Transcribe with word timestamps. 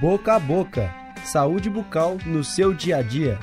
Boca 0.00 0.36
a 0.36 0.38
boca. 0.38 0.94
Saúde 1.24 1.68
bucal 1.68 2.18
no 2.24 2.44
seu 2.44 2.72
dia 2.72 2.98
a 2.98 3.02
dia. 3.02 3.36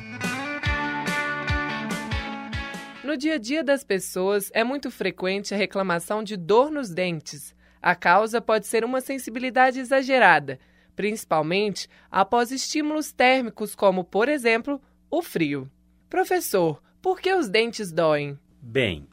No 3.03 3.17
dia 3.17 3.33
a 3.33 3.37
dia 3.37 3.61
das 3.61 3.83
pessoas, 3.83 4.49
é 4.53 4.63
muito 4.63 4.89
frequente 4.89 5.53
a 5.53 5.57
reclamação 5.57 6.23
de 6.23 6.37
dor 6.37 6.71
nos 6.71 6.89
dentes. 6.89 7.53
A 7.81 7.93
causa 7.93 8.39
pode 8.39 8.67
ser 8.67 8.85
uma 8.85 9.01
sensibilidade 9.01 9.81
exagerada, 9.81 10.57
principalmente 10.95 11.89
após 12.09 12.51
estímulos 12.51 13.11
térmicos, 13.11 13.75
como, 13.75 14.05
por 14.05 14.29
exemplo, 14.29 14.81
o 15.11 15.21
frio. 15.21 15.69
Professor, 16.09 16.81
por 17.01 17.19
que 17.19 17.33
os 17.33 17.49
dentes 17.49 17.91
doem? 17.91 18.39
Bem, 18.61 19.09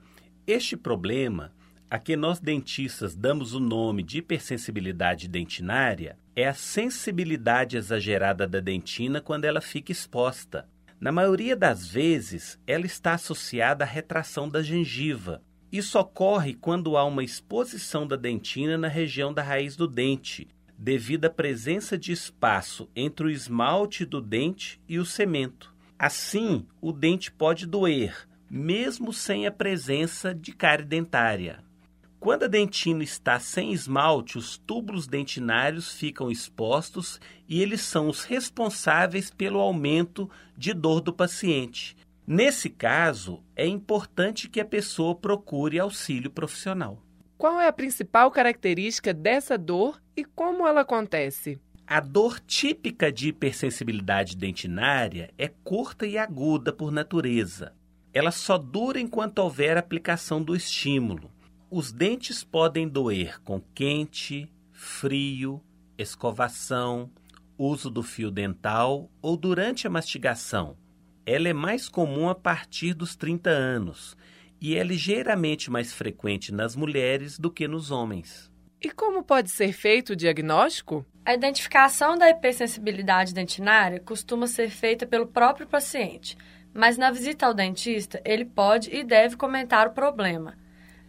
este 0.46 0.77
problema, 0.77 1.52
a 1.93 1.98
que 1.98 2.16
nós 2.16 2.40
dentistas 2.40 3.14
damos 3.14 3.52
o 3.52 3.61
nome 3.61 4.02
de 4.02 4.16
hipersensibilidade 4.16 5.29
dentinária, 5.29 6.16
é 6.34 6.48
a 6.48 6.55
sensibilidade 6.55 7.77
exagerada 7.77 8.48
da 8.48 8.60
dentina 8.60 9.20
quando 9.20 9.45
ela 9.45 9.60
fica 9.60 9.92
exposta. 9.92 10.66
Na 10.98 11.12
maioria 11.12 11.55
das 11.55 11.86
vezes, 11.86 12.59
ela 12.66 12.86
está 12.86 13.12
associada 13.12 13.84
à 13.84 13.86
retração 13.86 14.48
da 14.48 14.62
gengiva. 14.62 15.42
Isso 15.70 15.98
ocorre 15.98 16.55
quando 16.55 16.97
há 16.97 17.05
uma 17.05 17.23
exposição 17.23 18.06
da 18.06 18.16
dentina 18.16 18.78
na 18.78 18.88
região 18.88 19.30
da 19.30 19.42
raiz 19.42 19.77
do 19.77 19.86
dente, 19.86 20.48
devido 20.78 21.27
à 21.27 21.30
presença 21.30 21.98
de 21.98 22.11
espaço 22.11 22.88
entre 22.97 23.27
o 23.27 23.30
esmalte 23.30 24.06
do 24.06 24.22
dente 24.22 24.80
e 24.88 24.98
o 24.98 25.05
cemento. 25.05 25.74
Assim, 25.98 26.66
o 26.80 26.91
dente 26.91 27.30
pode 27.30 27.66
doer, 27.66 28.27
mesmo 28.50 29.12
sem 29.12 29.47
a 29.47 29.52
presença 29.52 30.34
de 30.34 30.52
cárie 30.52 30.86
dentária. 30.86 31.62
Quando 32.23 32.45
a 32.45 32.47
dentina 32.47 33.03
está 33.03 33.41
sem 33.41 33.73
esmalte, 33.73 34.39
os 34.39 34.57
túbulos 34.57 35.09
dentinários 35.09 35.91
ficam 35.93 36.31
expostos 36.31 37.21
e 37.48 37.61
eles 37.61 37.81
são 37.81 38.09
os 38.09 38.23
responsáveis 38.23 39.29
pelo 39.29 39.59
aumento 39.59 40.31
de 40.56 40.73
dor 40.73 41.01
do 41.01 41.12
paciente. 41.12 41.97
Nesse 42.25 42.70
caso, 42.70 43.42
é 43.56 43.67
importante 43.67 44.48
que 44.48 44.61
a 44.61 44.64
pessoa 44.64 45.17
procure 45.17 45.81
auxílio 45.81 46.31
profissional. 46.31 47.03
Qual 47.37 47.61
é 47.61 47.67
a 47.67 47.73
principal 47.73 48.31
característica 48.31 49.12
dessa 49.12 49.59
dor 49.59 50.01
e 50.17 50.25
como 50.25 50.64
ela 50.64 50.83
acontece? 50.83 51.59
A 51.84 51.98
dor 51.98 52.39
típica 52.39 53.11
de 53.11 53.31
hipersensibilidade 53.31 54.36
dentinária 54.36 55.34
é 55.36 55.48
curta 55.48 56.07
e 56.07 56.17
aguda 56.17 56.73
por 56.73 56.92
natureza. 56.92 57.73
Ela 58.14 58.31
só 58.31 58.57
dura 58.57 59.01
enquanto 59.01 59.41
houver 59.41 59.77
aplicação 59.77 60.41
do 60.41 60.55
estímulo. 60.55 61.29
Os 61.75 61.91
dentes 61.91 62.45
podem 62.45 62.87
doer 62.87 63.41
com 63.41 63.59
quente, 63.59 64.47
frio, 64.73 65.59
escovação, 65.97 67.11
uso 67.56 67.89
do 67.89 68.03
fio 68.03 68.31
dental 68.31 69.11
ou 69.23 69.39
durante 69.39 69.87
a 69.87 69.91
mastigação. 69.91 70.77
Ela 71.25 71.48
é 71.48 71.55
mais 71.55 71.89
comum 71.89 72.29
a 72.29 72.34
partir 72.34 72.92
dos 72.92 73.17
30 73.17 73.48
anos 73.48 74.14
e 74.61 74.77
é 74.77 74.84
ligeiramente 74.84 75.70
mais 75.70 75.95
frequente 75.95 76.53
nas 76.53 76.77
mulheres 76.77 77.39
do 77.39 77.51
que 77.51 77.67
nos 77.67 77.91
homens. 77.91 78.53
E 78.79 78.91
como 78.91 79.23
pode 79.23 79.51
ser 79.51 79.73
feito 79.73 80.12
o 80.12 80.17
diagnóstico? 80.17 81.07
A 81.25 81.33
identificação 81.33 82.19
da 82.19 82.29
hipersensibilidade 82.29 83.33
dentinária 83.33 83.98
costuma 83.98 84.47
ser 84.47 84.69
feita 84.69 85.07
pelo 85.07 85.27
próprio 85.27 85.67
paciente, 85.67 86.36
mas 86.75 86.98
na 86.98 87.11
visita 87.11 87.47
ao 87.47 87.55
dentista 87.55 88.20
ele 88.27 88.45
pode 88.45 88.95
e 88.95 89.03
deve 89.03 89.39
comentar 89.39 89.86
o 89.89 89.95
problema. 89.95 90.61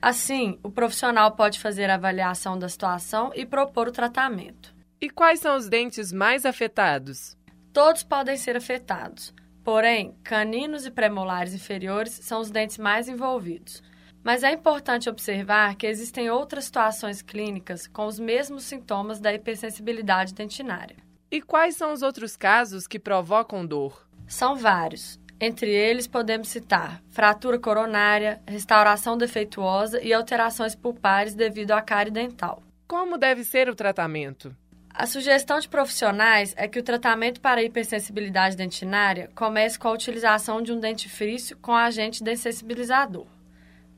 Assim, 0.04 0.60
o 0.62 0.70
profissional 0.70 1.32
pode 1.32 1.62
fazer 1.62 1.90
a 1.90 1.94
avaliação 1.94 2.60
da 2.60 2.68
situação 2.68 3.32
e 3.34 3.46
propor 3.46 3.88
o 3.88 3.92
tratamento. 3.92 4.76
E 5.00 5.10
quais 5.10 5.40
são 5.40 5.56
os 5.56 5.70
dentes 5.70 6.12
mais 6.12 6.46
afetados? 6.46 7.38
Todos 7.72 8.04
podem 8.04 8.36
ser 8.36 8.58
afetados, 8.58 9.34
porém, 9.64 10.14
caninos 10.22 10.86
e 10.86 10.92
premolares 10.92 11.54
inferiores 11.54 12.12
são 12.12 12.42
os 12.42 12.52
dentes 12.52 12.78
mais 12.78 13.08
envolvidos. 13.08 13.82
Mas 14.22 14.44
é 14.44 14.52
importante 14.52 15.10
observar 15.10 15.74
que 15.76 15.88
existem 15.88 16.30
outras 16.30 16.66
situações 16.66 17.22
clínicas 17.22 17.88
com 17.88 18.06
os 18.06 18.20
mesmos 18.20 18.66
sintomas 18.66 19.22
da 19.22 19.34
hipersensibilidade 19.34 20.34
dentinária. 20.34 20.98
E 21.32 21.42
quais 21.42 21.78
são 21.78 21.94
os 21.94 22.02
outros 22.02 22.36
casos 22.36 22.88
que 22.88 23.00
provocam 23.00 23.66
dor? 23.66 24.06
São 24.28 24.54
vários. 24.54 25.18
Entre 25.46 25.70
eles, 25.70 26.08
podemos 26.08 26.48
citar 26.48 27.04
fratura 27.10 27.60
coronária, 27.60 28.42
restauração 28.48 29.18
defeituosa 29.18 30.02
e 30.02 30.14
alterações 30.14 30.74
pulpares 30.74 31.36
devido 31.36 31.72
à 31.72 31.82
cárie 31.82 32.14
dental. 32.14 32.64
Como 32.88 33.18
deve 33.18 33.44
ser 33.44 33.68
o 33.68 33.76
tratamento? 33.76 34.56
A 34.90 35.06
sugestão 35.06 35.60
de 35.60 35.68
profissionais 35.68 36.54
é 36.56 36.66
que 36.66 36.80
o 36.80 36.84
tratamento 36.84 37.42
para 37.42 37.60
a 37.60 37.64
hipersensibilidade 37.64 38.56
dentinária 38.56 39.30
comece 39.36 39.78
com 39.78 39.90
a 39.90 39.92
utilização 39.92 40.62
de 40.62 40.72
um 40.72 40.80
dentifrício 40.80 41.58
com 41.58 41.76
agente 41.76 42.24
dessensibilizador, 42.24 43.28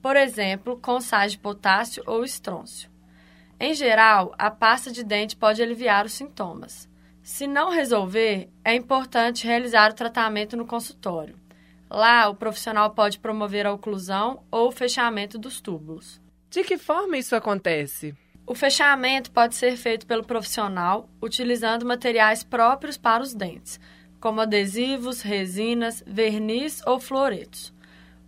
por 0.01 0.17
exemplo, 0.17 0.79
com 0.81 1.00
sais 1.00 1.33
de 1.33 1.38
potássio 1.38 2.01
ou 2.07 2.23
estrôncio. 2.23 2.89
Em 3.59 3.75
geral, 3.75 4.33
a 4.35 4.50
pasta 4.50 4.91
de 4.91 5.03
dente 5.03 5.35
pode 5.35 5.62
aliviar 5.62 6.07
os 6.07 6.13
sintomas. 6.13 6.89
Se 7.25 7.47
não 7.47 7.72
resolver, 7.72 8.52
é 8.63 8.75
importante 8.75 9.47
realizar 9.47 9.90
o 9.90 9.96
tratamento 9.96 10.56
no 10.56 10.63
consultório. 10.63 11.36
Lá, 11.90 12.30
o 12.30 12.36
profissional 12.36 12.91
pode 12.91 13.18
promover 13.18 13.66
a 13.66 13.74
oclusão 13.74 14.44
ou 14.52 14.68
o 14.68 14.72
fechamento 14.72 15.40
dos 15.40 15.59
túbulos. 15.59 16.22
De 16.52 16.63
que 16.63 16.78
forma 16.78 17.18
isso 17.18 17.36
acontece? 17.36 18.13
O 18.46 18.53
fechamento 18.53 19.31
pode 19.31 19.56
ser 19.56 19.75
feito 19.75 20.06
pelo 20.06 20.24
profissional 20.24 21.09
utilizando 21.19 21.84
materiais 21.84 22.44
próprios 22.44 22.96
para 22.96 23.24
os 23.24 23.34
dentes, 23.34 23.80
como 24.19 24.42
adesivos, 24.42 25.24
resinas, 25.24 26.03
verniz 26.06 26.80
ou 26.86 27.00
fluoretos. 27.00 27.74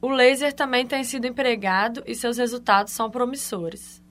O 0.01 0.09
laser 0.09 0.53
também 0.53 0.87
tem 0.87 1.03
sido 1.03 1.27
empregado 1.27 2.01
e 2.07 2.15
seus 2.15 2.39
resultados 2.39 2.93
são 2.93 3.11
promissores. 3.11 4.01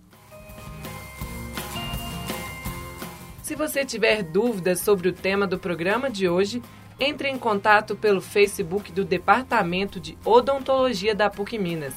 Se 3.47 3.55
você 3.55 3.85
tiver 3.85 4.25
dúvidas 4.25 4.81
sobre 4.81 5.09
o 5.09 5.13
tema 5.13 5.47
do 5.47 5.57
programa 5.57 6.11
de 6.11 6.29
hoje, 6.29 6.61
entre 6.99 7.29
em 7.29 7.39
contato 7.39 7.95
pelo 7.95 8.21
Facebook 8.21 8.91
do 8.91 9.05
Departamento 9.05 10.01
de 10.01 10.19
Odontologia 10.25 11.15
da 11.15 11.31
PUC 11.31 11.57
Minas. 11.57 11.95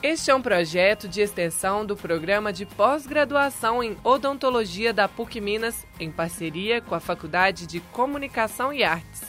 Este 0.00 0.30
é 0.30 0.34
um 0.36 0.40
projeto 0.40 1.08
de 1.08 1.20
extensão 1.20 1.84
do 1.84 1.96
programa 1.96 2.52
de 2.52 2.64
pós-graduação 2.64 3.82
em 3.82 3.96
odontologia 4.04 4.92
da 4.92 5.08
PUC 5.08 5.40
Minas, 5.40 5.84
em 5.98 6.08
parceria 6.08 6.80
com 6.80 6.94
a 6.94 7.00
Faculdade 7.00 7.66
de 7.66 7.80
Comunicação 7.80 8.72
e 8.72 8.84
Artes. 8.84 9.24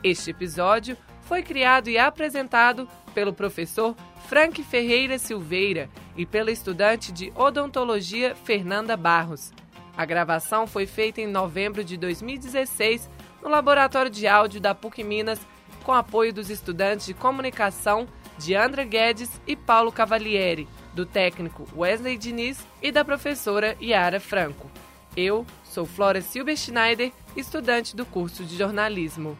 Este 0.00 0.30
episódio 0.30 0.96
foi 1.22 1.42
criado 1.42 1.90
e 1.90 1.98
apresentado 1.98 2.88
pelo 3.12 3.32
professor 3.32 3.96
Frank 4.28 4.62
Ferreira 4.62 5.18
Silveira 5.18 5.90
e 6.16 6.24
pela 6.24 6.50
estudante 6.50 7.12
de 7.12 7.32
odontologia 7.34 8.34
Fernanda 8.34 8.96
Barros. 8.96 9.52
A 9.96 10.04
gravação 10.04 10.66
foi 10.66 10.86
feita 10.86 11.20
em 11.20 11.26
novembro 11.26 11.82
de 11.82 11.96
2016 11.96 13.08
no 13.42 13.48
Laboratório 13.48 14.10
de 14.10 14.26
Áudio 14.26 14.60
da 14.60 14.74
PUC 14.74 15.02
Minas, 15.02 15.40
com 15.84 15.92
apoio 15.92 16.32
dos 16.32 16.50
estudantes 16.50 17.06
de 17.06 17.14
comunicação 17.14 18.06
Diandra 18.38 18.84
Guedes 18.84 19.40
e 19.46 19.56
Paulo 19.56 19.90
Cavalieri, 19.90 20.68
do 20.94 21.06
técnico 21.06 21.66
Wesley 21.74 22.18
Diniz 22.18 22.66
e 22.82 22.92
da 22.92 23.04
professora 23.04 23.76
Yara 23.80 24.20
Franco. 24.20 24.70
Eu 25.16 25.46
sou 25.64 25.86
Flora 25.86 26.20
Silber 26.20 26.56
Schneider, 26.56 27.12
estudante 27.34 27.96
do 27.96 28.04
curso 28.04 28.44
de 28.44 28.56
jornalismo. 28.56 29.38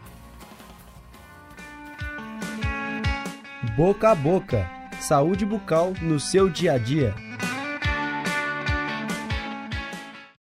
Boca 3.77 4.11
a 4.11 4.15
boca. 4.15 4.76
Saúde 5.01 5.45
bucal 5.45 5.93
no 6.01 6.19
seu 6.19 6.49
dia 6.49 6.73
a 6.73 6.79
dia. 6.79 7.26